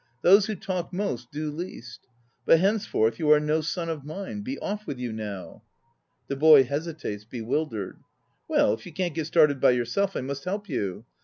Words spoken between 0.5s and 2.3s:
talk most do least.